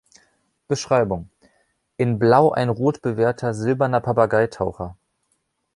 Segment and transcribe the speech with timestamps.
[0.67, 1.29] Beschreibung:
[1.95, 4.97] „In Blau ein rotbewehrter silberner Papageitaucher“.